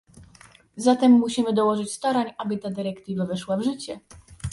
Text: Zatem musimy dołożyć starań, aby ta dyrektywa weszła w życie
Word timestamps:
Zatem 0.77 1.11
musimy 1.11 1.53
dołożyć 1.53 1.91
starań, 1.93 2.31
aby 2.37 2.57
ta 2.57 2.69
dyrektywa 2.69 3.25
weszła 3.25 3.57
w 3.57 3.63
życie 3.63 3.99